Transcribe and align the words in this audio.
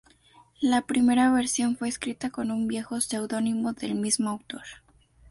La 0.61 0.81
primera 0.87 1.31
versión 1.31 1.75
fue 1.77 1.87
escrita 1.87 2.31
con 2.31 2.49
un 2.49 2.65
viejo 2.67 2.99
seudónimo 3.01 3.73
del 3.73 3.93
mismo 3.93 4.31
autor. 4.31 4.63